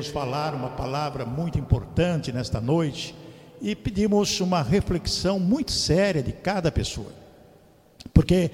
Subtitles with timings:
[0.00, 3.14] queremos falar uma palavra muito importante nesta noite
[3.60, 7.08] e pedimos uma reflexão muito séria de cada pessoa.
[8.14, 8.50] Porque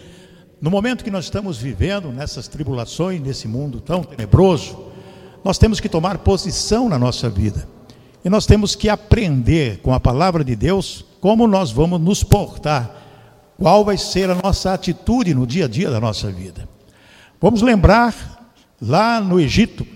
[0.60, 4.92] no momento que nós estamos vivendo nessas tribulações, nesse mundo tão tenebroso,
[5.44, 7.68] nós temos que tomar posição na nossa vida.
[8.24, 12.90] E nós temos que aprender com a palavra de Deus como nós vamos nos portar,
[13.56, 16.68] qual vai ser a nossa atitude no dia a dia da nossa vida.
[17.40, 18.50] Vamos lembrar
[18.80, 19.86] lá no Egito,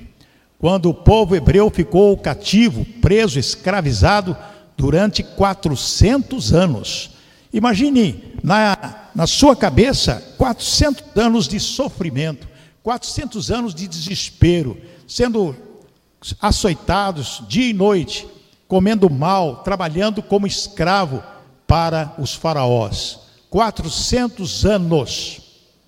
[0.60, 4.36] quando o povo hebreu ficou cativo, preso, escravizado
[4.76, 7.12] durante 400 anos.
[7.50, 12.46] Imagine na, na sua cabeça 400 anos de sofrimento,
[12.82, 14.76] 400 anos de desespero,
[15.08, 15.56] sendo
[16.40, 18.28] açoitados dia e noite,
[18.68, 21.22] comendo mal, trabalhando como escravo
[21.66, 23.20] para os faraós.
[23.48, 25.40] 400 anos.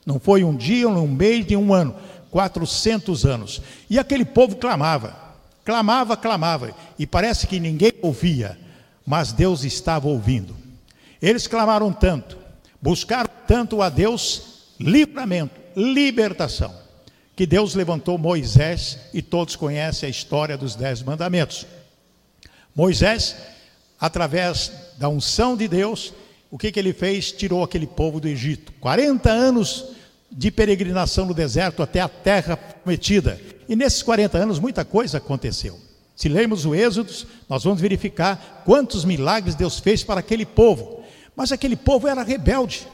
[0.04, 1.94] Não foi um dia, um mês, nem um ano.
[2.32, 3.60] 400 anos.
[3.90, 5.14] E aquele povo clamava,
[5.64, 8.58] clamava, clamava, e parece que ninguém ouvia,
[9.06, 10.56] mas Deus estava ouvindo.
[11.20, 12.38] Eles clamaram tanto,
[12.80, 16.74] buscaram tanto a Deus livramento, libertação,
[17.36, 21.66] que Deus levantou Moisés e todos conhecem a história dos Dez Mandamentos.
[22.74, 23.36] Moisés,
[24.00, 26.14] através da unção de Deus,
[26.50, 27.30] o que, que ele fez?
[27.30, 28.72] Tirou aquele povo do Egito.
[28.80, 29.92] 40 anos
[30.32, 33.40] de peregrinação no deserto até a terra prometida.
[33.68, 35.78] E nesses 40 anos muita coisa aconteceu.
[36.16, 37.12] Se lermos o Êxodo,
[37.48, 41.02] nós vamos verificar quantos milagres Deus fez para aquele povo.
[41.34, 42.86] Mas aquele povo era rebelde.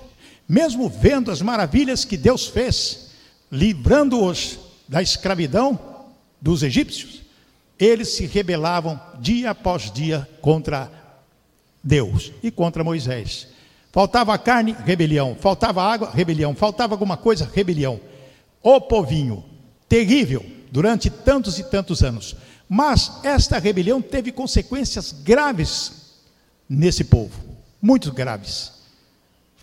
[0.49, 3.11] Mesmo vendo as maravilhas que Deus fez,
[3.51, 5.79] livrando-os da escravidão
[6.41, 7.23] dos egípcios,
[7.79, 10.91] eles se rebelavam dia após dia contra
[11.83, 13.49] Deus e contra Moisés.
[13.99, 15.35] Faltava carne, rebelião.
[15.35, 16.55] Faltava água, rebelião.
[16.55, 18.01] Faltava alguma coisa, rebelião.
[18.63, 19.45] O povinho,
[19.89, 22.37] terrível, durante tantos e tantos anos.
[22.69, 26.13] Mas esta rebelião teve consequências graves
[26.69, 27.43] nesse povo,
[27.83, 28.71] muito graves.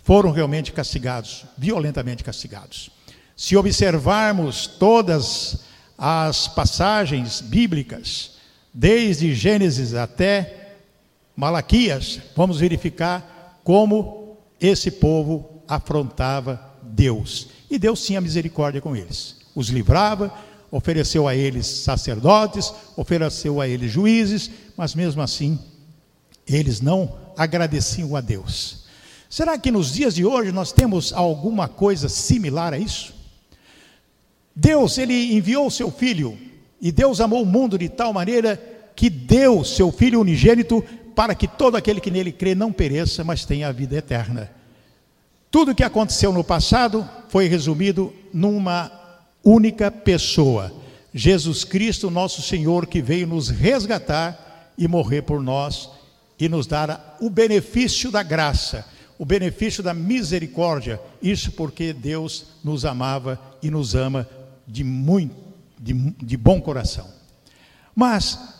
[0.04, 2.90] Foram realmente castigados, violentamente castigados.
[3.34, 5.60] Se observarmos todas
[5.96, 8.32] as passagens bíblicas,
[8.74, 10.74] desde Gênesis até
[11.34, 13.32] Malaquias, vamos verificar
[13.64, 14.25] como
[14.60, 17.48] esse povo afrontava Deus.
[17.70, 19.36] E Deus tinha misericórdia com eles.
[19.54, 20.32] Os livrava,
[20.70, 25.58] ofereceu a eles sacerdotes, ofereceu a eles juízes, mas mesmo assim,
[26.46, 28.84] eles não agradeciam a Deus.
[29.28, 33.14] Será que nos dias de hoje nós temos alguma coisa similar a isso?
[34.54, 36.38] Deus, ele enviou o seu filho,
[36.80, 38.56] e Deus amou o mundo de tal maneira
[38.94, 40.82] que deu seu filho unigênito
[41.16, 44.50] para que todo aquele que nele crê não pereça, mas tenha a vida eterna.
[45.50, 48.92] Tudo o que aconteceu no passado foi resumido numa
[49.42, 50.70] única pessoa,
[51.14, 55.88] Jesus Cristo, nosso Senhor, que veio nos resgatar e morrer por nós
[56.38, 58.84] e nos dar o benefício da graça,
[59.18, 61.00] o benefício da misericórdia.
[61.22, 64.28] Isso porque Deus nos amava e nos ama
[64.68, 65.34] de muito,
[65.78, 67.08] de, de bom coração.
[67.94, 68.55] Mas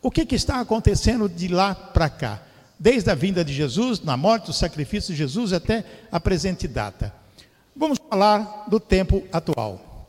[0.00, 2.42] o que, que está acontecendo de lá para cá?
[2.78, 7.12] Desde a vinda de Jesus, na morte, do sacrifício de Jesus até a presente data.
[7.74, 10.08] Vamos falar do tempo atual.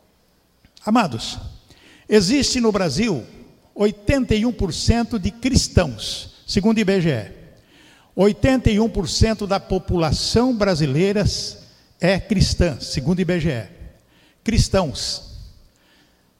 [0.84, 1.38] Amados,
[2.08, 3.24] existe no Brasil
[3.76, 7.32] 81% de cristãos, segundo o IBGE.
[8.16, 11.24] 81% da população brasileira
[12.00, 13.68] é cristã, segundo o IBGE.
[14.44, 15.29] Cristãos.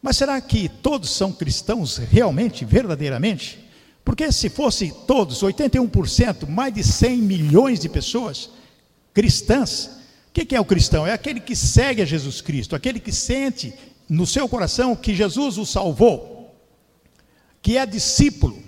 [0.02, 3.68] Mas será que todos são cristãos realmente, verdadeiramente?
[4.04, 8.50] Porque se fosse todos, 81%, mais de 100 milhões de pessoas
[9.12, 9.90] cristãs,
[10.28, 11.06] o que é o cristão?
[11.06, 13.74] É aquele que segue a Jesus Cristo, aquele que sente
[14.08, 16.54] no seu coração que Jesus o salvou,
[17.60, 18.62] que é discípulo.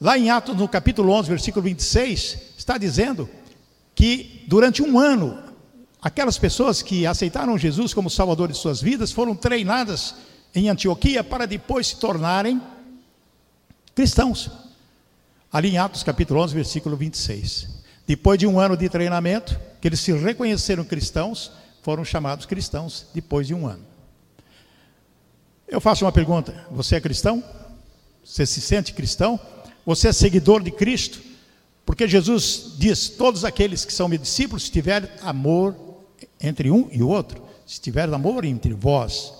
[0.00, 3.28] Lá em Atos, no capítulo 11, versículo 26, está dizendo
[3.94, 5.42] que durante um ano
[6.04, 10.14] Aquelas pessoas que aceitaram Jesus como Salvador de suas vidas foram treinadas
[10.54, 12.60] em Antioquia para depois se tornarem
[13.94, 14.50] cristãos.
[15.50, 17.68] Ali em Atos capítulo 11, versículo 26.
[18.06, 21.50] Depois de um ano de treinamento, que eles se reconheceram cristãos,
[21.82, 23.86] foram chamados cristãos depois de um ano.
[25.66, 27.42] Eu faço uma pergunta: você é cristão?
[28.22, 29.40] Você se sente cristão?
[29.86, 31.18] Você é seguidor de Cristo?
[31.86, 35.93] Porque Jesus diz: todos aqueles que são meus discípulos, se tiverem amor
[36.40, 39.32] entre um e o outro, se tiver amor entre vós,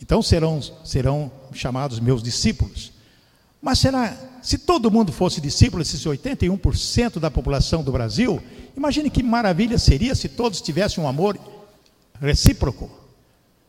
[0.00, 2.92] então serão, serão chamados meus discípulos.
[3.60, 8.42] Mas será, se todo mundo fosse discípulo, esses 81% da população do Brasil,
[8.76, 11.38] imagine que maravilha seria se todos tivessem um amor
[12.18, 12.90] recíproco,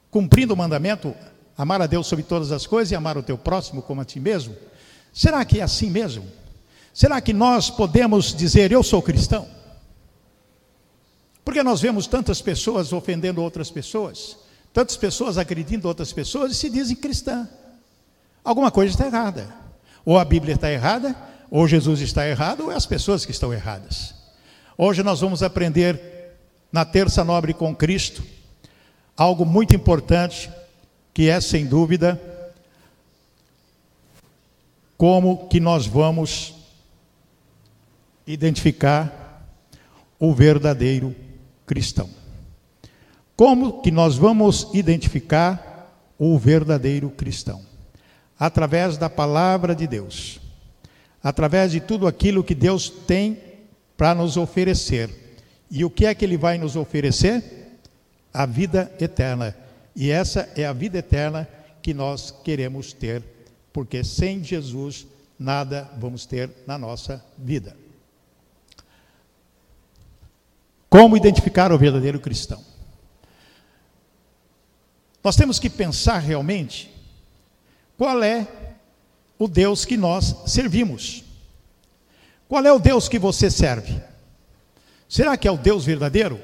[0.09, 1.13] cumprindo o mandamento
[1.61, 4.19] Amar a Deus sobre todas as coisas e amar o teu próximo como a ti
[4.19, 4.55] mesmo?
[5.13, 6.25] Será que é assim mesmo?
[6.91, 9.47] Será que nós podemos dizer eu sou cristão?
[11.43, 14.37] Porque nós vemos tantas pessoas ofendendo outras pessoas,
[14.73, 17.49] tantas pessoas agredindo outras pessoas e se dizem cristã.
[18.43, 19.53] Alguma coisa está errada.
[20.05, 21.15] Ou a Bíblia está errada,
[21.49, 24.15] ou Jesus está errado, ou é as pessoas que estão erradas.
[24.77, 25.99] Hoje nós vamos aprender
[26.71, 28.23] na terça nobre com Cristo
[29.17, 30.49] algo muito importante,
[31.13, 32.19] que é sem dúvida
[34.97, 36.55] como que nós vamos
[38.25, 39.45] identificar
[40.19, 41.15] o verdadeiro
[41.71, 42.09] cristão.
[43.33, 45.89] Como que nós vamos identificar
[46.19, 47.61] o verdadeiro cristão?
[48.37, 50.41] Através da palavra de Deus.
[51.23, 53.37] Através de tudo aquilo que Deus tem
[53.95, 55.39] para nos oferecer.
[55.71, 57.79] E o que é que ele vai nos oferecer?
[58.33, 59.55] A vida eterna.
[59.95, 61.47] E essa é a vida eterna
[61.81, 63.23] que nós queremos ter,
[63.71, 65.07] porque sem Jesus
[65.39, 67.77] nada vamos ter na nossa vida.
[70.91, 72.61] Como identificar o verdadeiro cristão?
[75.23, 76.91] Nós temos que pensar realmente
[77.97, 78.45] qual é
[79.39, 81.23] o Deus que nós servimos.
[82.45, 84.01] Qual é o Deus que você serve?
[85.07, 86.41] Será que é o Deus verdadeiro?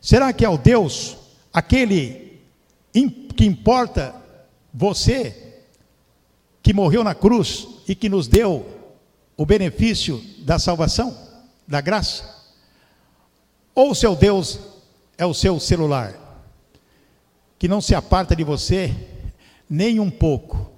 [0.00, 1.16] Será que é o Deus
[1.52, 2.40] aquele
[3.36, 4.14] que importa
[4.72, 5.64] você,
[6.62, 8.94] que morreu na cruz e que nos deu
[9.36, 11.12] o benefício da salvação,
[11.66, 12.37] da graça?
[13.78, 14.58] Ou o seu Deus
[15.16, 16.12] é o seu celular,
[17.60, 18.92] que não se aparta de você
[19.70, 20.72] nem um pouco.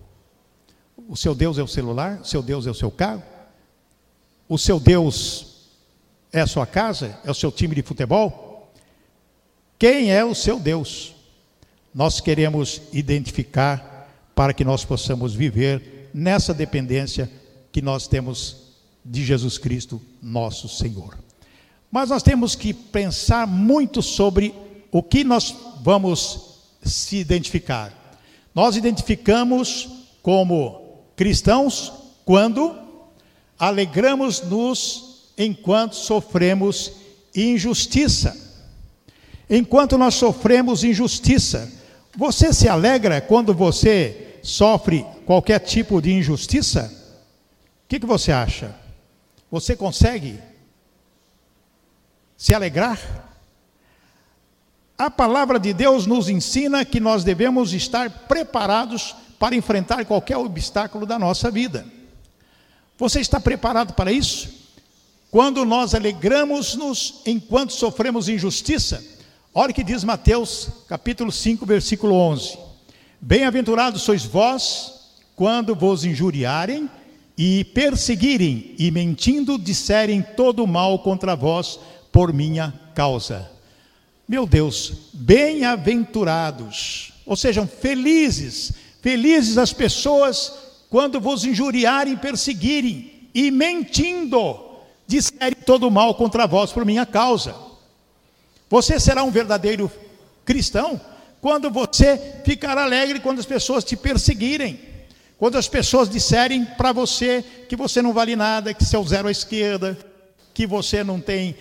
[1.09, 3.23] O seu Deus é o celular, o seu Deus é o seu carro,
[4.47, 5.71] o seu Deus
[6.31, 8.71] é a sua casa, é o seu time de futebol.
[9.79, 11.15] Quem é o seu Deus?
[11.95, 17.31] Nós queremos identificar para que nós possamos viver nessa dependência
[17.73, 21.30] que nós temos de Jesus Cristo, nosso Senhor.
[21.91, 24.55] Mas nós temos que pensar muito sobre
[24.93, 27.93] o que nós vamos se identificar.
[28.55, 29.89] Nós identificamos
[30.23, 31.93] como cristãos
[32.25, 32.79] quando
[33.59, 36.93] alegramos-nos enquanto sofremos
[37.35, 38.37] injustiça.
[39.49, 41.71] Enquanto nós sofremos injustiça,
[42.17, 46.93] você se alegra quando você sofre qualquer tipo de injustiça?
[47.85, 48.75] O que, que você acha?
[49.51, 50.39] Você consegue
[52.41, 52.99] se alegrar?
[54.97, 61.05] A palavra de Deus nos ensina que nós devemos estar preparados para enfrentar qualquer obstáculo
[61.05, 61.85] da nossa vida.
[62.97, 64.49] Você está preparado para isso?
[65.31, 69.05] Quando nós alegramos-nos enquanto sofremos injustiça,
[69.53, 72.57] olha o que diz Mateus, capítulo 5, versículo 11:
[73.21, 76.89] Bem-aventurados sois vós quando vos injuriarem
[77.37, 81.79] e perseguirem e mentindo disserem todo mal contra vós
[82.21, 83.51] por minha causa.
[84.29, 90.53] Meu Deus, bem-aventurados, ou sejam, felizes, felizes as pessoas
[90.91, 94.61] quando vos injuriarem, perseguirem e mentindo,
[95.07, 97.57] disserem todo mal contra vós por minha causa.
[98.69, 99.91] Você será um verdadeiro
[100.45, 101.01] cristão
[101.41, 104.79] quando você ficar alegre quando as pessoas te perseguirem,
[105.39, 109.27] quando as pessoas disserem para você que você não vale nada, que é o zero
[109.27, 109.97] à esquerda,
[110.53, 111.57] que você não tem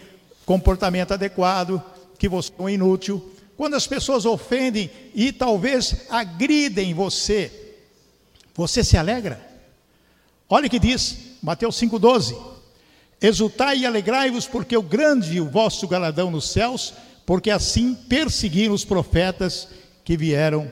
[0.50, 1.79] comportamento adequado,
[2.18, 3.24] que você é um inútil.
[3.56, 7.75] Quando as pessoas ofendem e talvez agridem você,
[8.56, 9.39] você se alegra?
[10.50, 12.36] Olha o que diz Mateus 5,12:
[13.22, 16.96] Exultai e alegrai-vos, porque o grande o vosso galadão nos céus,
[17.27, 19.68] porque assim perseguiram os profetas
[20.03, 20.72] que vieram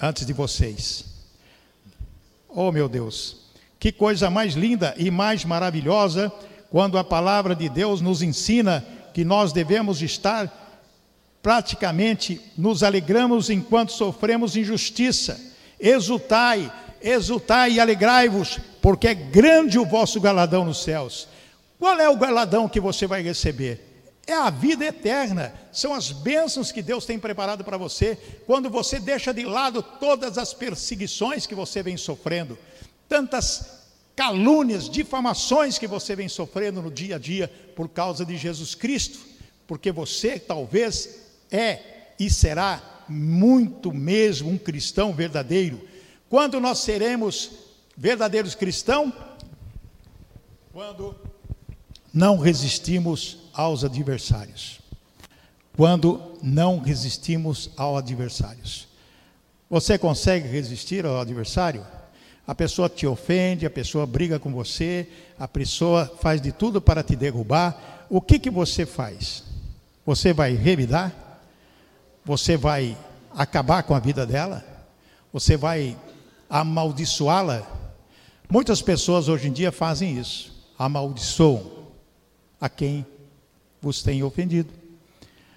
[0.00, 1.04] antes de vocês.
[2.48, 3.36] Oh meu Deus,
[3.78, 6.32] que coisa mais linda e mais maravilhosa
[6.74, 10.52] quando a palavra de Deus nos ensina que nós devemos estar
[11.40, 15.40] praticamente nos alegramos enquanto sofremos injustiça.
[15.78, 21.28] Exultai, exultai e alegrai-vos, porque é grande o vosso galadão nos céus.
[21.78, 24.10] Qual é o galadão que você vai receber?
[24.26, 28.98] É a vida eterna, são as bênçãos que Deus tem preparado para você, quando você
[28.98, 32.58] deixa de lado todas as perseguições que você vem sofrendo,
[33.08, 33.83] tantas
[34.16, 39.18] calúnias, difamações que você vem sofrendo no dia a dia por causa de Jesus Cristo,
[39.66, 45.80] porque você talvez é e será muito mesmo um cristão verdadeiro.
[46.28, 47.50] Quando nós seremos
[47.96, 49.12] verdadeiros cristãos?
[50.72, 51.14] Quando
[52.12, 54.80] não resistimos aos adversários.
[55.76, 58.88] Quando não resistimos aos adversários.
[59.68, 61.84] Você consegue resistir ao adversário?
[62.46, 65.08] A pessoa te ofende, a pessoa briga com você,
[65.38, 68.06] a pessoa faz de tudo para te derrubar.
[68.10, 69.44] O que, que você faz?
[70.04, 71.12] Você vai revidar?
[72.24, 72.96] Você vai
[73.34, 74.64] acabar com a vida dela?
[75.32, 75.96] Você vai
[76.48, 77.66] amaldiçoá-la?
[78.48, 81.64] Muitas pessoas hoje em dia fazem isso, amaldiçoam
[82.60, 83.06] a quem
[83.80, 84.70] vos tem ofendido.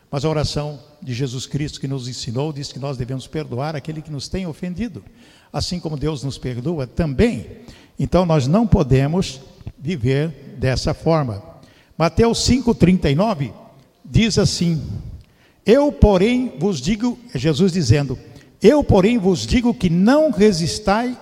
[0.10, 4.01] Mas a oração de Jesus Cristo que nos ensinou diz que nós devemos perdoar aquele
[4.01, 5.03] que nos tem ofendido,
[5.51, 7.47] assim como Deus nos perdoa também.
[7.99, 9.41] Então nós não podemos
[9.77, 11.43] viver dessa forma.
[11.97, 13.51] Mateus 5:39
[14.03, 14.81] diz assim:
[15.65, 18.17] Eu, porém, vos digo, é Jesus dizendo:
[18.61, 21.17] Eu, porém, vos digo que não resistai,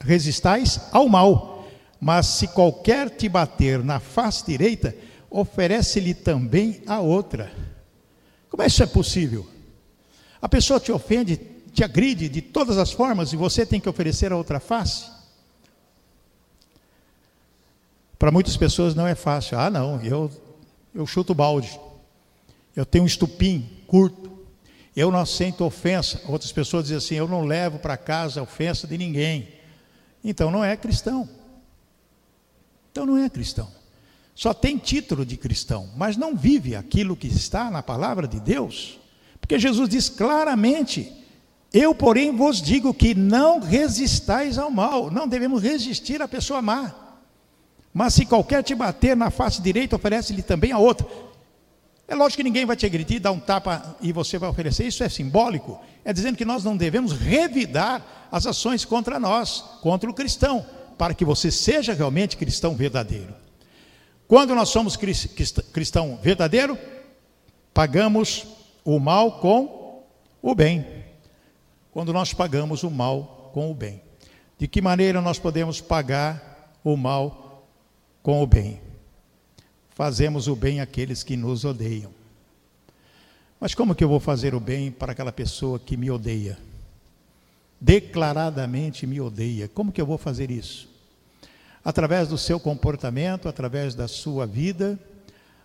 [0.00, 1.68] resistais ao mal,
[2.00, 4.94] mas se qualquer te bater na face direita,
[5.30, 7.52] oferece-lhe também a outra.
[8.50, 9.46] Como é isso é possível?
[10.40, 11.40] A pessoa te ofende,
[11.72, 15.10] te agride de todas as formas e você tem que oferecer a outra face?
[18.18, 19.58] Para muitas pessoas não é fácil.
[19.58, 20.30] Ah, não, eu,
[20.94, 21.78] eu chuto balde.
[22.74, 24.30] Eu tenho um estupim curto.
[24.94, 26.20] Eu não aceito ofensa.
[26.28, 29.48] Outras pessoas dizem assim: eu não levo para casa ofensa de ninguém.
[30.22, 31.28] Então não é cristão.
[32.90, 33.68] Então não é cristão
[34.34, 38.98] só tem título de cristão, mas não vive aquilo que está na palavra de Deus.
[39.40, 41.12] Porque Jesus diz claramente:
[41.72, 46.94] Eu, porém, vos digo que não resistais ao mal, não devemos resistir à pessoa má.
[47.94, 51.06] Mas se qualquer te bater na face direita, oferece-lhe também a outra.
[52.06, 55.02] É lógico que ninguém vai te agredir, dar um tapa e você vai oferecer, isso
[55.02, 55.80] é simbólico.
[56.04, 60.66] É dizendo que nós não devemos revidar as ações contra nós, contra o cristão,
[60.98, 63.34] para que você seja realmente cristão verdadeiro.
[64.28, 66.78] Quando nós somos cristão verdadeiro,
[67.72, 68.46] pagamos
[68.84, 70.02] o mal com
[70.42, 71.01] o bem.
[71.92, 74.02] Quando nós pagamos o mal com o bem.
[74.58, 77.68] De que maneira nós podemos pagar o mal
[78.22, 78.80] com o bem?
[79.90, 82.10] Fazemos o bem àqueles que nos odeiam.
[83.60, 86.58] Mas como que eu vou fazer o bem para aquela pessoa que me odeia?
[87.80, 89.68] Declaradamente me odeia.
[89.68, 90.90] Como que eu vou fazer isso?
[91.84, 94.98] através do seu comportamento, através da sua vida,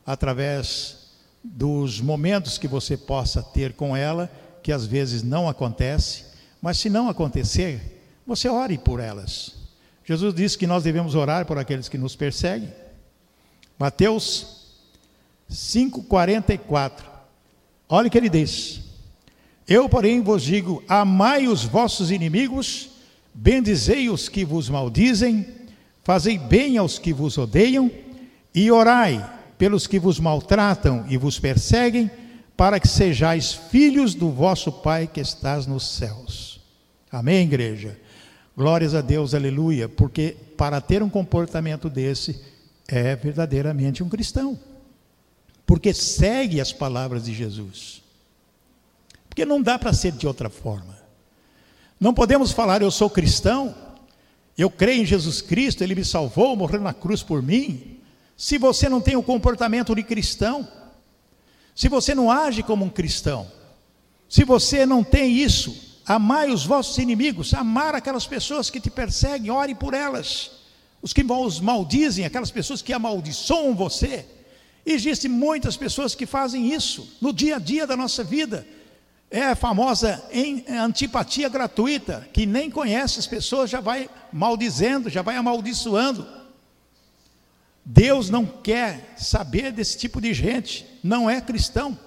[0.06, 1.08] através
[1.44, 4.30] dos momentos que você possa ter com ela,
[4.68, 6.26] que às vezes não acontece,
[6.62, 9.56] mas se não acontecer, você ore por elas.
[10.04, 12.74] Jesus disse que nós devemos orar por aqueles que nos perseguem.
[13.80, 14.66] Mateus
[15.50, 17.06] 5:44.
[17.88, 18.82] Olha o que ele diz:
[19.66, 22.90] Eu, porém, vos digo: amai os vossos inimigos,
[23.34, 25.46] bendizei os que vos maldizem,
[26.04, 27.90] Fazei bem aos que vos odeiam
[28.54, 29.26] e orai
[29.58, 32.12] pelos que vos maltratam e vos perseguem,
[32.58, 36.60] para que sejais filhos do vosso Pai que estás nos céus.
[37.12, 37.98] Amém, igreja?
[38.58, 42.42] Glórias a Deus, aleluia, porque para ter um comportamento desse
[42.88, 44.60] é verdadeiramente um cristão,
[45.66, 48.02] porque segue as palavras de Jesus.
[49.30, 50.98] Porque não dá para ser de outra forma.
[52.00, 53.76] Não podemos falar eu sou cristão
[54.58, 58.00] eu creio em Jesus Cristo, Ele me salvou, morreu na cruz por mim.
[58.36, 60.68] Se você não tem o comportamento de cristão,
[61.78, 63.46] se você não age como um cristão,
[64.28, 69.52] se você não tem isso, amai os vossos inimigos, amar aquelas pessoas que te perseguem,
[69.52, 70.50] ore por elas,
[71.04, 74.26] os que os maldizem, aquelas pessoas que amaldiçoam você.
[74.84, 78.68] Existem muitas pessoas que fazem isso no dia a dia da nossa vida.
[79.30, 80.28] É a famosa
[80.68, 86.26] antipatia gratuita, que nem conhece as pessoas, já vai maldizendo, já vai amaldiçoando.
[87.90, 91.98] Deus não quer saber desse tipo de gente, não é cristão.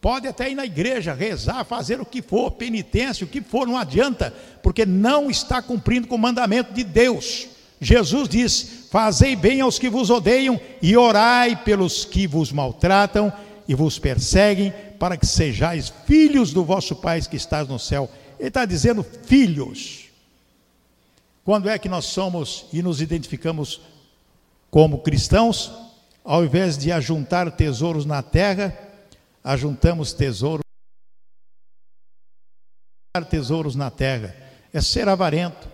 [0.00, 3.76] Pode até ir na igreja, rezar, fazer o que for, penitência, o que for, não
[3.76, 4.32] adianta,
[4.62, 7.48] porque não está cumprindo com o mandamento de Deus.
[7.80, 13.32] Jesus diz: Fazei bem aos que vos odeiam e orai pelos que vos maltratam
[13.66, 18.08] e vos perseguem, para que sejais filhos do vosso Pai que estás no céu.
[18.38, 20.04] Ele está dizendo filhos.
[21.44, 23.80] Quando é que nós somos e nos identificamos
[24.72, 25.70] como cristãos?
[26.24, 28.76] Ao invés de ajuntar tesouros na terra,
[29.44, 30.62] ajuntamos tesouros
[33.28, 34.34] tesouros na terra.
[34.72, 35.68] É ser avarento.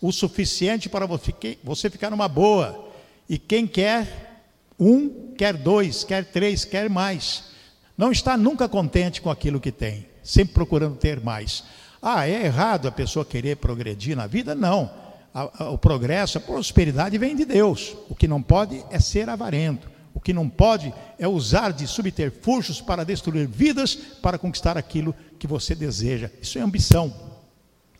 [0.00, 2.92] O suficiente para você ficar numa boa.
[3.28, 4.44] E quem quer
[4.78, 7.50] um, quer dois, quer três, quer mais.
[7.98, 11.64] Não está nunca contente com aquilo que tem, sempre procurando ter mais.
[12.00, 14.54] Ah, é errado a pessoa querer progredir na vida?
[14.54, 15.01] Não.
[15.34, 17.96] A, a, o progresso, a prosperidade vem de Deus.
[18.08, 19.90] O que não pode é ser avarento.
[20.14, 25.46] O que não pode é usar de subterfúgios para destruir vidas, para conquistar aquilo que
[25.46, 26.30] você deseja.
[26.40, 27.32] Isso é ambição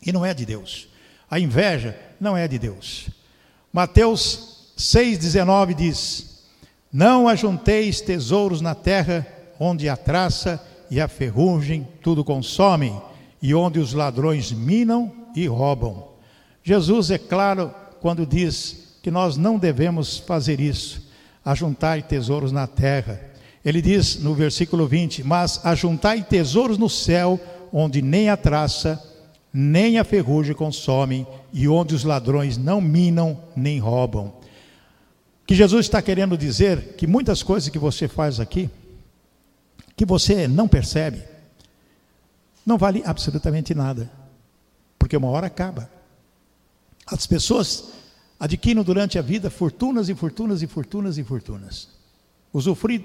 [0.04, 0.88] e não é de Deus.
[1.30, 3.08] A inveja não é de Deus.
[3.72, 6.44] Mateus 6,19 diz:
[6.92, 9.26] Não ajunteis tesouros na terra,
[9.58, 13.00] onde a traça e a ferrugem tudo consomem,
[13.40, 16.11] e onde os ladrões minam e roubam.
[16.62, 21.02] Jesus é claro quando diz que nós não devemos fazer isso,
[21.44, 23.20] ajuntar tesouros na terra.
[23.64, 27.40] Ele diz no versículo 20: Mas ajuntai tesouros no céu,
[27.72, 29.02] onde nem a traça,
[29.52, 34.32] nem a ferrugem consomem, e onde os ladrões não minam nem roubam.
[35.46, 38.70] Que Jesus está querendo dizer que muitas coisas que você faz aqui,
[39.96, 41.22] que você não percebe,
[42.64, 44.10] não vale absolutamente nada,
[44.98, 45.90] porque uma hora acaba.
[47.06, 47.92] As pessoas
[48.38, 51.88] adquirem durante a vida fortunas e fortunas e fortunas e fortunas.
[52.52, 53.04] Usufrui,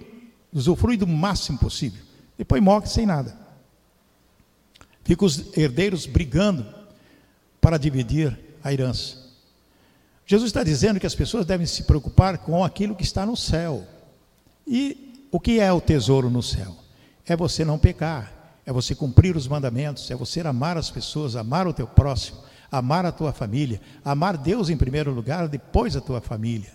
[0.51, 2.03] usufrui do máximo possível.
[2.37, 3.37] Depois morre sem nada.
[5.03, 6.65] Ficam os herdeiros brigando
[7.61, 9.27] para dividir a herança.
[10.25, 13.87] Jesus está dizendo que as pessoas devem se preocupar com aquilo que está no céu.
[14.67, 16.75] E o que é o tesouro no céu?
[17.25, 21.67] É você não pecar, é você cumprir os mandamentos, é você amar as pessoas, amar
[21.67, 22.39] o teu próximo,
[22.71, 26.71] amar a tua família, amar Deus em primeiro lugar, depois a tua família.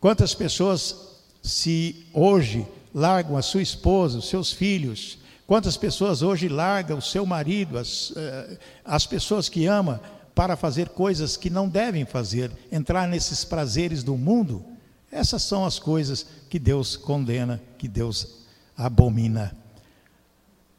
[0.00, 0.94] Quantas pessoas
[1.42, 7.24] se hoje largam a sua esposa, os seus filhos, quantas pessoas hoje largam o seu
[7.24, 10.00] marido, as, eh, as pessoas que ama,
[10.34, 14.62] para fazer coisas que não devem fazer, entrar nesses prazeres do mundo,
[15.10, 18.44] essas são as coisas que Deus condena, que Deus
[18.76, 19.56] abomina.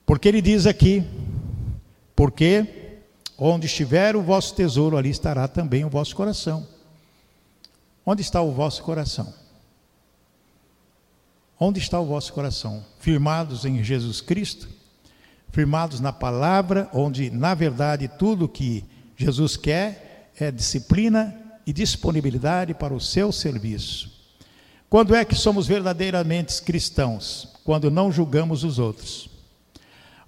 [0.06, 1.04] Porque ele diz aqui,
[2.16, 2.77] porque
[3.38, 6.68] Onde estiver o vosso tesouro, ali estará também o vosso coração.
[8.06, 9.34] Onde está o vosso coração?
[11.60, 12.84] Onde está o vosso coração?
[13.00, 14.68] Firmados em Jesus Cristo?
[15.52, 18.84] Firmados na palavra, onde na verdade tudo que
[19.16, 24.12] Jesus quer é disciplina e disponibilidade para o seu serviço.
[24.90, 27.50] Quando é que somos verdadeiramente cristãos?
[27.64, 29.37] Quando não julgamos os outros.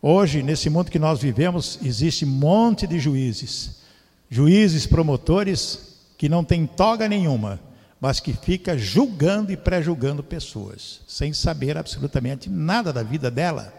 [0.02, 3.82] Hoje, nesse mundo que nós vivemos, existe um monte de juízes,
[4.30, 7.60] juízes, promotores que não têm toga nenhuma,
[8.00, 13.74] mas que fica julgando e pré-julgando pessoas, sem saber absolutamente nada da vida dela.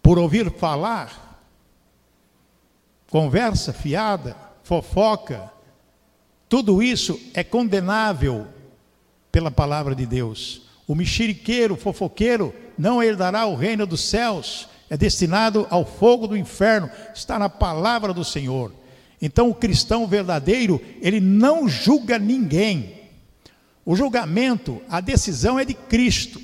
[0.00, 1.42] Por ouvir falar,
[3.10, 5.50] conversa fiada, fofoca,
[6.48, 8.46] tudo isso é condenável
[9.32, 10.67] pela palavra de Deus.
[10.88, 16.90] O mexeriqueiro, fofoqueiro, não herdará o reino dos céus, é destinado ao fogo do inferno,
[17.14, 18.72] está na palavra do Senhor.
[19.20, 22.94] Então, o cristão verdadeiro, ele não julga ninguém.
[23.84, 26.40] O julgamento, a decisão é de Cristo.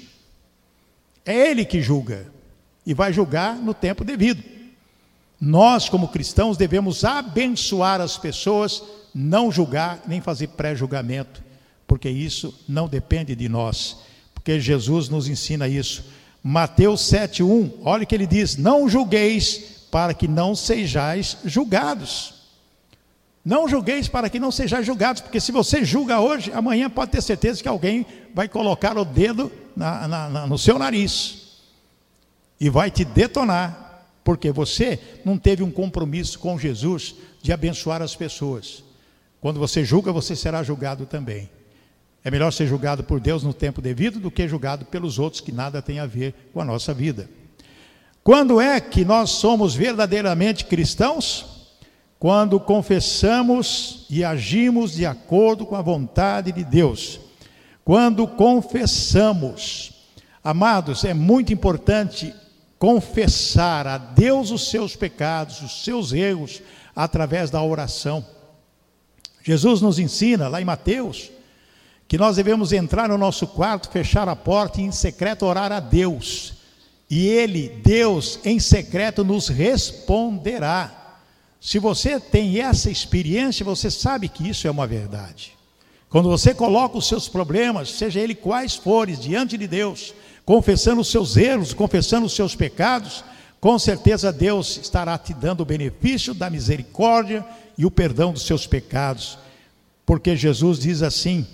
[1.25, 2.27] É Ele que julga
[2.85, 4.43] e vai julgar no tempo devido.
[5.41, 8.83] Nós, como cristãos, devemos abençoar as pessoas,
[9.15, 11.43] não julgar nem fazer pré-julgamento,
[11.87, 13.99] porque isso não depende de nós,
[14.45, 16.05] porque Jesus nos ensina isso.
[16.43, 22.35] Mateus 7:1, olha o que ele diz: Não julgueis para que não sejais julgados.
[23.43, 27.23] Não julgueis para que não sejais julgados, porque se você julga hoje, amanhã pode ter
[27.23, 28.05] certeza que alguém
[28.35, 31.63] vai colocar o dedo na, na, na, no seu nariz
[32.61, 38.15] e vai te detonar, porque você não teve um compromisso com Jesus de abençoar as
[38.15, 38.85] pessoas.
[39.41, 41.49] Quando você julga, você será julgado também.
[42.25, 45.53] É melhor ser julgado por Deus no tempo devido do que julgado pelos outros que
[45.53, 47.29] nada tem a ver com a nossa vida.
[48.23, 51.75] Quando é que nós somos verdadeiramente cristãos?
[52.19, 57.21] Quando confessamos e agimos de acordo com a vontade de Deus.
[57.85, 59.93] Quando confessamos.
[60.43, 62.35] Amados, é muito importante
[62.79, 66.63] confessar a Deus os seus pecados, os seus erros,
[66.97, 68.25] através da oração.
[69.43, 71.31] Jesus nos ensina lá em Mateus
[72.07, 75.81] que nós devemos entrar no nosso quarto, fechar a porta e em secreto orar a
[75.81, 76.55] Deus.
[77.09, 81.19] E Ele, Deus, em secreto nos responderá.
[81.61, 85.55] Se você tem essa experiência, você sabe que isso é uma verdade.
[86.11, 90.15] Quando você coloca os seus problemas, seja ele quais forem, diante de Deus,
[90.45, 93.25] confessando os seus erros, confessando os seus pecados,
[93.61, 97.45] com certeza Deus estará te dando o benefício da misericórdia
[97.77, 99.39] e o perdão dos seus pecados.
[100.05, 101.47] Porque Jesus diz assim: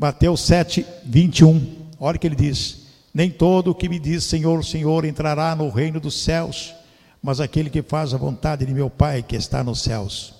[0.00, 1.88] Mateus 7, 21.
[1.98, 5.68] Olha o que ele diz: Nem todo o que me diz Senhor, Senhor entrará no
[5.68, 6.72] reino dos céus,
[7.20, 10.34] mas aquele que faz a vontade de meu Pai que está nos céus.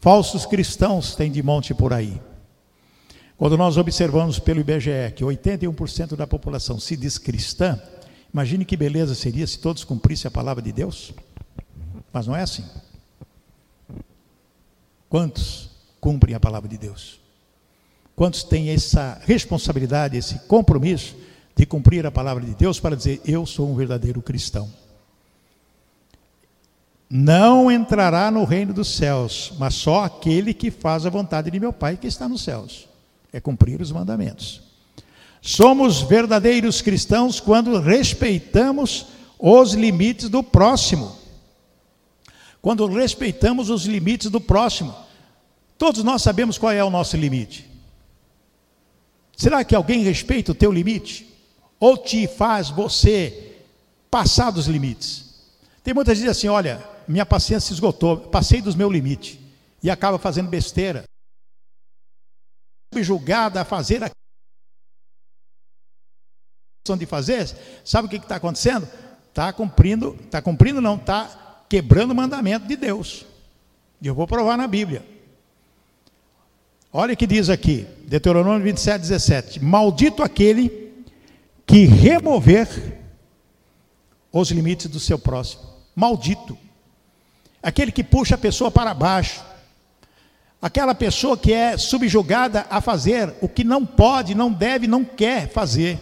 [0.00, 2.20] Falsos cristãos têm de monte por aí.
[3.38, 7.80] Quando nós observamos pelo IBGE que 81% da população se diz cristã,
[8.34, 11.12] imagine que beleza seria se todos cumprissem a palavra de Deus.
[12.12, 12.64] Mas não é assim.
[15.08, 17.25] Quantos cumprem a palavra de Deus?
[18.16, 21.14] Quantos têm essa responsabilidade, esse compromisso
[21.54, 24.72] de cumprir a palavra de Deus para dizer: Eu sou um verdadeiro cristão?
[27.08, 31.72] Não entrará no reino dos céus, mas só aquele que faz a vontade de meu
[31.72, 32.88] Pai que está nos céus
[33.32, 34.62] é cumprir os mandamentos.
[35.42, 41.14] Somos verdadeiros cristãos quando respeitamos os limites do próximo.
[42.62, 44.94] Quando respeitamos os limites do próximo.
[45.78, 47.75] Todos nós sabemos qual é o nosso limite.
[49.36, 51.30] Será que alguém respeita o teu limite?
[51.78, 53.62] Ou te faz você
[54.10, 55.26] passar dos limites?
[55.84, 59.38] Tem muitas vezes assim: olha, minha paciência se esgotou, passei dos meus limites.
[59.82, 61.04] E acaba fazendo besteira
[62.92, 64.10] subjugada a fazer a
[66.96, 67.44] de fazer,
[67.84, 68.88] sabe o que está acontecendo?
[69.28, 73.26] Está cumprindo, está cumprindo não, está quebrando o mandamento de Deus.
[74.00, 75.04] E eu vou provar na Bíblia.
[76.98, 80.94] Olha o que diz aqui, Deuteronômio 27, 17: Maldito aquele
[81.66, 82.96] que remover
[84.32, 85.62] os limites do seu próximo.
[85.94, 86.56] Maldito.
[87.62, 89.44] Aquele que puxa a pessoa para baixo,
[90.62, 95.50] Aquela pessoa que é subjugada a fazer o que não pode, não deve, não quer
[95.50, 96.00] fazer.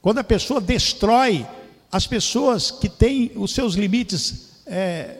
[0.00, 1.44] Quando a pessoa destrói
[1.90, 5.16] as pessoas que têm os seus limites é,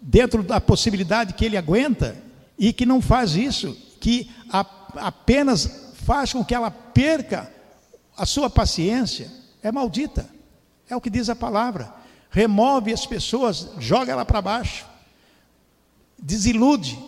[0.00, 2.16] dentro da possibilidade que ele aguenta
[2.58, 7.52] e que não faz isso, que a, apenas faz com que ela perca
[8.16, 9.30] a sua paciência,
[9.62, 10.28] é maldita.
[10.88, 11.92] É o que diz a palavra.
[12.30, 14.86] Remove as pessoas, joga ela para baixo,
[16.18, 16.98] desilude,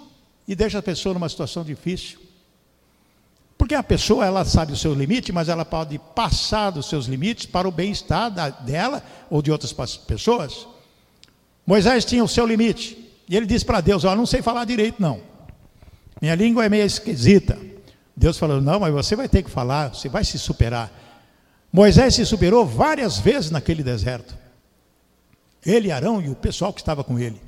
[0.47, 2.21] e deixa a pessoa numa situação difícil.
[3.57, 7.47] Porque a pessoa, ela sabe o seu limite, mas ela pode passar dos seus limites
[7.47, 8.31] para o bem-estar
[8.65, 10.67] dela ou de outras pessoas.
[11.65, 12.99] Moisés tinha o seu limite.
[13.29, 15.21] E ele disse para Deus: Ó, não sei falar direito, não.
[16.23, 17.59] Minha língua é meio esquisita.
[18.17, 20.89] Deus falou: Não, mas você vai ter que falar, você vai se superar.
[21.73, 24.39] Moisés se superou várias vezes naquele deserto.
[25.67, 27.41] Ele, Arão e o pessoal que estava com ele.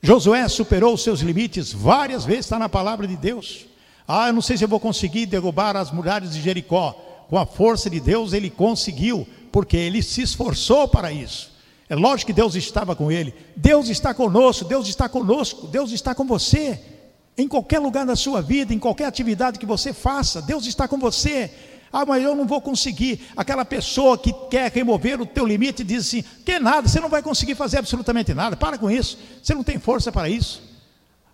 [0.00, 3.66] Josué superou os seus limites várias vezes, está na palavra de Deus.
[4.06, 6.92] Ah, eu não sei se eu vou conseguir derrubar as muralhas de Jericó.
[7.28, 11.50] Com a força de Deus, ele conseguiu, porque ele se esforçou para isso.
[11.88, 13.34] É lógico que Deus estava com ele.
[13.56, 16.91] Deus está conosco, Deus está conosco, Deus está com você.
[17.36, 20.98] Em qualquer lugar da sua vida, em qualquer atividade que você faça, Deus está com
[20.98, 21.50] você.
[21.92, 23.20] Ah, mas eu não vou conseguir.
[23.36, 27.22] Aquela pessoa que quer remover o teu limite diz assim: que nada, você não vai
[27.22, 28.56] conseguir fazer absolutamente nada.
[28.56, 29.18] Para com isso.
[29.42, 30.62] Você não tem força para isso.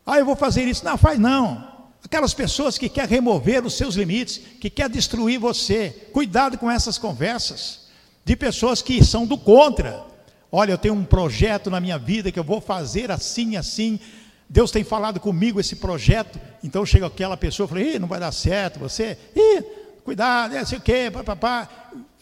[0.05, 0.85] Ah, eu vou fazer isso.
[0.85, 1.79] Não, faz não.
[2.05, 5.91] Aquelas pessoas que querem remover os seus limites, que quer destruir você.
[6.13, 7.89] Cuidado com essas conversas
[8.25, 10.05] de pessoas que são do contra.
[10.51, 14.01] Olha, eu tenho um projeto na minha vida que eu vou fazer assim, assim.
[14.49, 16.41] Deus tem falado comigo esse projeto.
[16.65, 19.19] Então chega aquela pessoa e fala: Ih, não vai dar certo, você.
[19.37, 19.63] Ih,
[20.05, 21.69] cuidado, é assim o quê, papapá.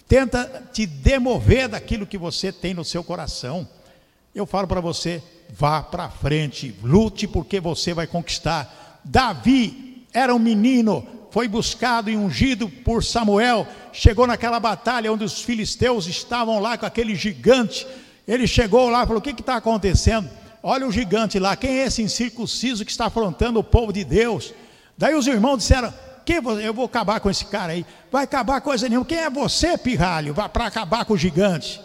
[0.08, 3.68] Tenta te demover daquilo que você tem no seu coração.
[4.34, 9.00] Eu falo para você, vá para frente, lute porque você vai conquistar.
[9.04, 15.42] Davi era um menino, foi buscado e ungido por Samuel, chegou naquela batalha onde os
[15.42, 17.86] filisteus estavam lá com aquele gigante.
[18.26, 20.28] Ele chegou lá e falou: O que está acontecendo?
[20.62, 24.52] Olha o gigante lá, quem é esse incircunciso que está afrontando o povo de Deus?
[24.96, 25.92] Daí os irmãos disseram:
[26.26, 27.86] que eu vou acabar com esse cara aí?
[28.10, 29.06] Vai acabar coisa nenhuma.
[29.06, 31.80] Quem é você, pirralho, para acabar com o gigante?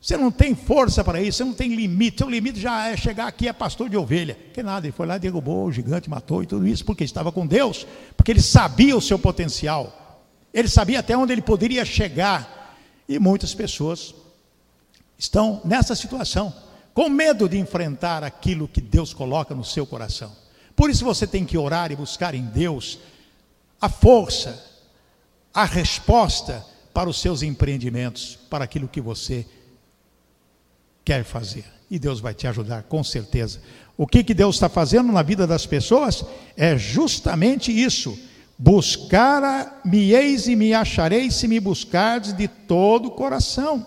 [0.00, 2.18] Você não tem força para isso, você não tem limite.
[2.18, 4.36] Seu limite já é chegar aqui é pastor de ovelha.
[4.52, 7.46] Que nada, ele foi lá, derrubou o gigante, matou e tudo isso, porque estava com
[7.46, 7.86] Deus,
[8.16, 10.18] porque ele sabia o seu potencial.
[10.52, 12.76] Ele sabia até onde ele poderia chegar.
[13.08, 14.12] E muitas pessoas
[15.16, 16.52] estão nessa situação,
[16.94, 20.32] com medo de enfrentar aquilo que Deus coloca no seu coração.
[20.74, 22.98] Por isso você tem que orar e buscar em Deus
[23.80, 24.62] a força,
[25.52, 29.46] a resposta para os seus empreendimentos, para aquilo que você
[31.04, 31.64] quer fazer.
[31.90, 33.60] E Deus vai te ajudar, com certeza.
[33.96, 36.24] O que, que Deus está fazendo na vida das pessoas
[36.56, 38.18] é justamente isso:
[38.58, 43.86] buscar-me-eis e me achareis se me buscardes de todo o coração.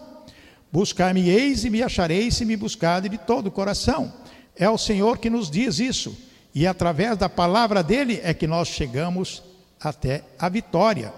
[0.75, 4.13] Buscar-me-eis e me achareis se me buscardes de todo o coração.
[4.57, 6.17] É o Senhor que nos diz isso.
[6.53, 9.41] E através da palavra dele é que nós chegamos
[9.79, 11.13] até a vitória.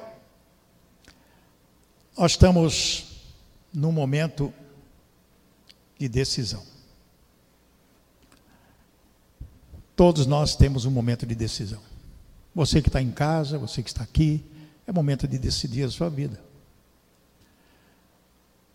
[2.16, 3.24] Nós estamos
[3.74, 4.54] num momento
[5.98, 6.64] de decisão.
[9.96, 11.82] Todos nós temos um momento de decisão.
[12.54, 14.46] você que está em casa, você que está aqui,
[14.86, 16.47] é momento de decidir a sua vida.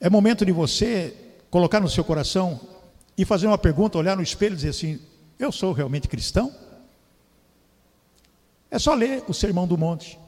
[0.04, 1.16] É momento de você
[1.48, 2.60] colocar no seu coração
[3.16, 4.98] e fazer uma pergunta, olhar no espelho e dizer assim:
[5.38, 6.52] eu sou realmente cristão?
[8.68, 10.18] É só ler o Sermão do Monte,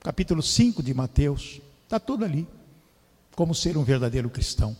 [0.00, 2.46] capítulo 5 de Mateus, está tudo ali.
[3.34, 4.76] Como ser um verdadeiro cristão.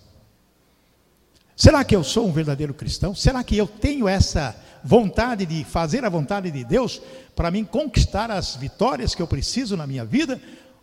[1.56, 3.14] Será que eu sou um verdadeiro cristão?
[3.14, 7.00] Será que eu tenho essa vontade de fazer a vontade de Deus
[7.34, 10.38] para mim conquistar as vitórias que eu preciso na minha vida?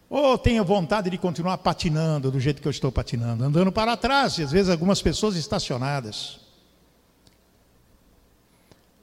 [0.10, 4.38] Ou tenho vontade de continuar patinando do jeito que eu estou patinando, andando para trás,
[4.38, 6.40] e às vezes algumas pessoas estacionadas?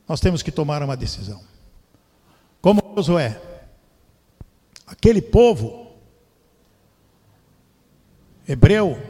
[0.09, 1.43] Nós temos que tomar uma decisão.
[2.61, 3.41] Como Josué,
[4.87, 5.93] aquele povo
[8.47, 9.01] hebreu,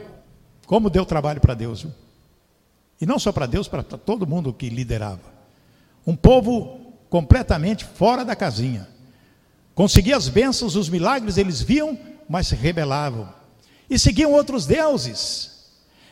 [0.65, 1.85] como deu trabalho para Deus?
[2.99, 5.33] E não só para Deus, para todo mundo que liderava.
[6.07, 8.87] Um povo completamente fora da casinha.
[9.75, 11.97] Conseguia as bênçãos, os milagres, eles viam,
[12.29, 13.27] mas se rebelavam.
[13.89, 15.51] E seguiam outros deuses.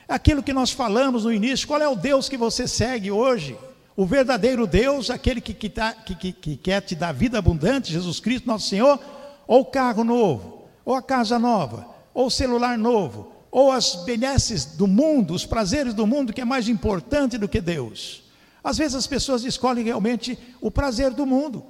[0.07, 3.57] Aquilo que nós falamos no início, qual é o Deus que você segue hoje?
[3.95, 8.19] O verdadeiro Deus, aquele que, que, tá, que, que quer te dar vida abundante, Jesus
[8.19, 8.99] Cristo, nosso Senhor,
[9.47, 14.65] ou o carro novo, ou a casa nova, ou o celular novo, ou as benesses
[14.65, 18.23] do mundo, os prazeres do mundo, que é mais importante do que Deus.
[18.63, 21.63] Às vezes as pessoas escolhem realmente o prazer do mundo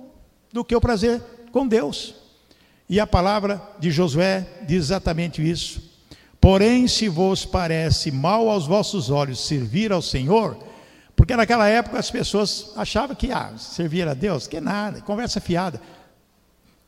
[0.52, 2.16] do que o prazer com Deus.
[2.90, 5.82] E a palavra de Josué diz exatamente isso.
[6.40, 10.58] Porém, se vos parece mal aos vossos olhos servir ao Senhor,
[11.16, 15.80] porque naquela época as pessoas achavam que ah, servir a Deus, que nada, conversa fiada.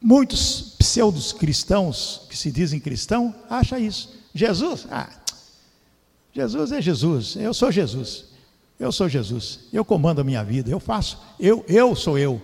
[0.02, 4.13] Muitos pseudos cristãos, que se dizem cristão, acham isso.
[4.34, 4.88] Jesus?
[4.89, 5.10] Ah,
[6.34, 8.26] Jesus é Jesus, eu sou Jesus.
[8.80, 9.60] Eu sou Jesus.
[9.71, 11.17] Eu comando a minha vida, eu faço.
[11.39, 12.41] Eu, eu sou eu.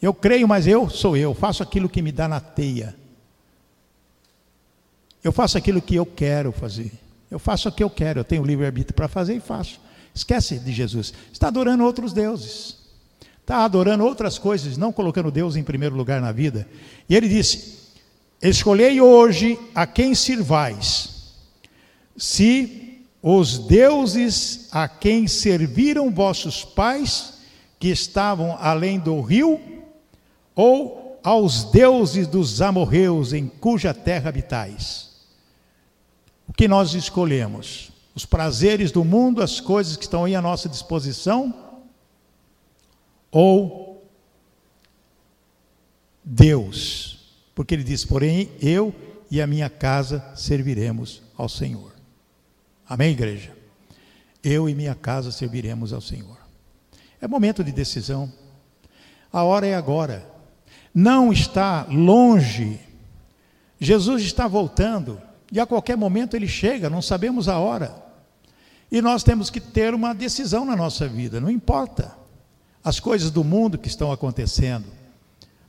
[0.00, 1.34] Eu creio, mas eu sou eu.
[1.34, 2.94] Faço aquilo que me dá na teia.
[5.24, 6.92] Eu faço aquilo que eu quero fazer.
[7.30, 8.20] Eu faço o que eu quero.
[8.20, 9.80] Eu tenho livre-arbítrio para fazer e faço.
[10.14, 11.12] Esquece de Jesus.
[11.32, 12.76] Está adorando outros deuses.
[13.40, 16.66] Está adorando outras coisas, não colocando Deus em primeiro lugar na vida.
[17.08, 17.76] E ele disse:
[18.42, 21.34] Escolhei hoje a quem sirvais,
[22.16, 27.34] se os deuses a quem serviram vossos pais,
[27.78, 29.60] que estavam além do rio,
[30.56, 35.10] ou aos deuses dos amorreus em cuja terra habitais.
[36.48, 37.92] O que nós escolhemos?
[38.14, 41.54] Os prazeres do mundo, as coisas que estão aí à nossa disposição,
[43.30, 44.08] ou
[46.24, 47.34] Deus?
[47.54, 48.94] Porque ele diz: Porém, eu
[49.30, 51.92] e a minha casa serviremos ao Senhor.
[52.88, 53.54] Amém, igreja?
[54.42, 56.38] Eu e minha casa serviremos ao Senhor.
[57.20, 58.32] É momento de decisão.
[59.32, 60.35] A hora é agora.
[60.98, 62.80] Não está longe.
[63.78, 65.20] Jesus está voltando.
[65.52, 67.94] E a qualquer momento ele chega, não sabemos a hora.
[68.90, 72.16] E nós temos que ter uma decisão na nossa vida, não importa
[72.82, 74.86] as coisas do mundo que estão acontecendo.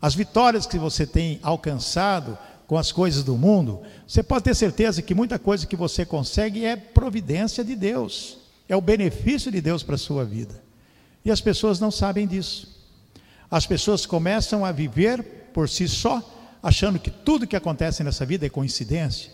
[0.01, 5.01] As vitórias que você tem alcançado com as coisas do mundo, você pode ter certeza
[5.01, 8.37] que muita coisa que você consegue é providência de Deus,
[8.69, 10.63] é o benefício de Deus para a sua vida.
[11.25, 12.76] E as pessoas não sabem disso.
[13.49, 16.21] As pessoas começam a viver por si só,
[16.61, 19.31] achando que tudo que acontece nessa vida é coincidência.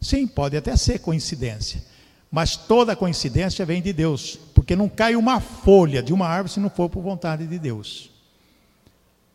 [0.00, 1.82] Sim, pode até ser coincidência,
[2.30, 6.60] mas toda coincidência vem de Deus, porque não cai uma folha de uma árvore se
[6.60, 8.10] não for por vontade de Deus.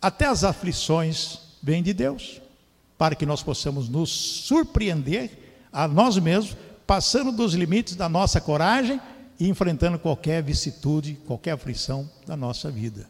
[0.02, 2.42] Até as aflições vêm de Deus,
[2.98, 5.32] para que nós possamos nos surpreender
[5.72, 6.56] a nós mesmos,
[6.86, 9.00] passando dos limites da nossa coragem
[9.40, 13.08] e enfrentando qualquer vicissitude, qualquer aflição da nossa vida.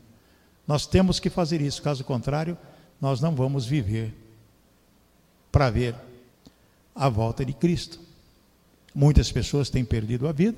[0.70, 2.56] Nós temos que fazer isso, caso contrário,
[3.02, 4.14] nós não vamos viver
[5.52, 5.96] para ver
[6.94, 8.00] a volta de Cristo.
[8.94, 10.56] Muitas pessoas têm perdido a vida,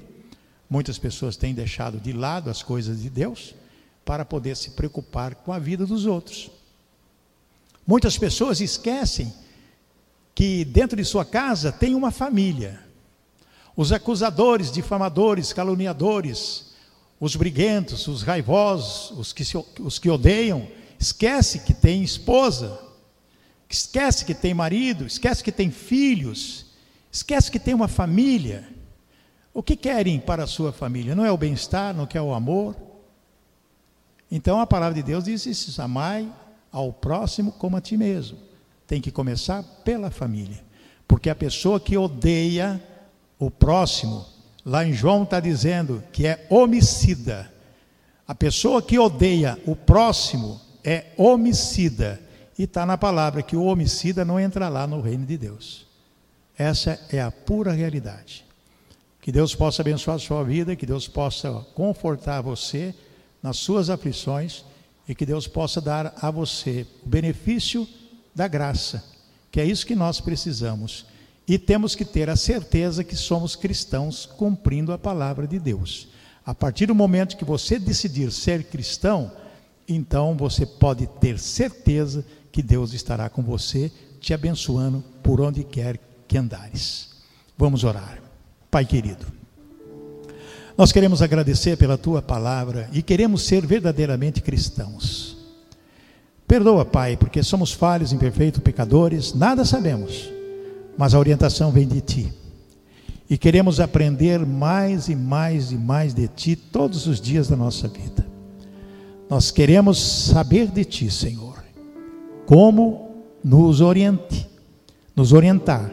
[0.70, 3.56] muitas pessoas têm deixado de lado as coisas de Deus
[4.04, 6.52] para poder se preocupar com a vida dos outros.
[7.88, 9.34] Muitas pessoas esquecem
[10.36, 12.84] que dentro de sua casa tem uma família.
[13.78, 16.71] Os acusadores, difamadores, caluniadores,
[17.22, 20.68] os briguentos, os raivosos, os que, se, os que odeiam,
[21.00, 22.82] esquece que tem esposa,
[23.70, 26.66] esquece que tem marido, esquece que tem filhos,
[27.12, 28.68] esquece que tem uma família.
[29.54, 31.14] O que querem para a sua família?
[31.14, 32.76] Não é o bem-estar, não quer o amor,
[34.32, 36.32] então a palavra de Deus diz isso: amai
[36.72, 38.40] ao próximo como a ti mesmo.
[38.88, 40.64] Tem que começar pela família.
[41.08, 42.82] Porque a pessoa que odeia
[43.38, 44.26] o próximo,
[44.66, 47.52] lá em João está dizendo que é homicida.
[48.28, 52.20] A pessoa que odeia o próximo é homicida.
[52.58, 55.88] E está na palavra que o homicida não entra lá no reino de Deus.
[56.58, 58.46] Essa é a pura realidade.
[59.22, 62.94] Que Deus possa abençoar a sua vida, que Deus possa confortar você
[63.42, 64.64] nas suas aflições
[65.08, 67.88] e que Deus possa dar a você o benefício
[68.34, 69.04] da graça,
[69.52, 71.06] que é isso que nós precisamos.
[71.48, 76.08] E temos que ter a certeza que somos cristãos cumprindo a palavra de Deus.
[76.46, 79.32] A partir do momento que você decidir ser cristão,
[79.88, 86.00] então você pode ter certeza que Deus estará com você, te abençoando por onde quer
[86.28, 87.10] que andares.
[87.58, 88.22] Vamos orar.
[88.70, 89.26] Pai querido,
[90.78, 95.38] nós queremos agradecer pela tua palavra e queremos ser verdadeiramente cristãos.
[96.48, 100.32] Perdoa, Pai, porque somos falhos, imperfeitos, pecadores, nada sabemos,
[101.02, 102.32] mas a orientação vem de ti.
[103.28, 107.88] E queremos aprender mais e mais e mais de ti todos os dias da nossa
[107.88, 108.24] vida.
[109.28, 111.56] Nós queremos saber de ti, Senhor,
[112.46, 114.48] como nos oriente,
[115.16, 115.90] nos orientar,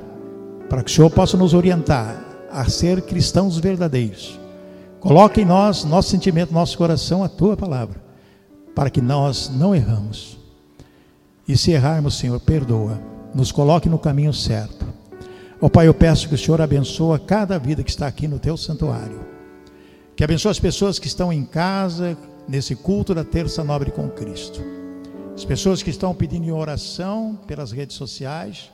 [0.68, 4.38] para que o Senhor possa nos orientar a ser cristãos verdadeiros.
[5.01, 7.99] Coloque em nós, nosso sentimento, nosso coração, a tua palavra,
[8.75, 10.38] para que nós não erramos.
[11.49, 13.01] E se errarmos, Senhor, perdoa,
[13.35, 14.88] nos coloque no caminho certo.
[15.61, 18.38] Ó oh, Pai, eu peço que o Senhor abençoe cada vida que está aqui no
[18.38, 19.21] teu santuário.
[20.14, 22.16] Que abençoe as pessoas que estão em casa,
[22.49, 24.61] nesse culto da Terça Nobre com Cristo.
[25.35, 28.71] As pessoas que estão pedindo oração pelas redes sociais,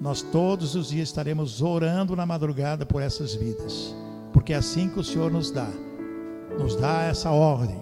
[0.00, 3.94] nós todos os dias estaremos orando na madrugada por essas vidas,
[4.32, 5.68] porque é assim que o Senhor nos dá,
[6.58, 7.80] nos dá essa ordem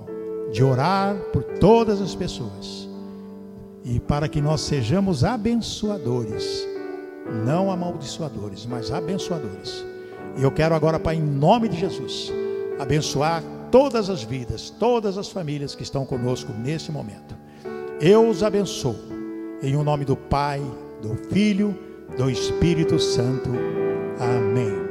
[0.53, 2.89] de orar por todas as pessoas
[3.85, 6.67] e para que nós sejamos abençoadores,
[7.45, 9.85] não amaldiçoadores, mas abençoadores.
[10.37, 12.33] E eu quero agora, Pai, em nome de Jesus,
[12.79, 17.37] abençoar todas as vidas, todas as famílias que estão conosco nesse momento.
[18.01, 18.97] Eu os abençoo,
[19.63, 20.61] em o nome do Pai,
[21.01, 21.79] do Filho,
[22.17, 23.51] do Espírito Santo.
[24.19, 24.82] Amém.